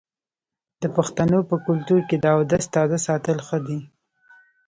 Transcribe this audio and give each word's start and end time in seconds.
د 0.81 0.83
پښتنو 0.95 1.39
په 1.49 1.55
کلتور 1.65 1.99
کې 2.09 2.15
د 2.19 2.25
اودس 2.35 2.63
تازه 2.75 2.97
ساتل 3.07 3.37
ښه 3.47 3.57
دي. 3.67 3.79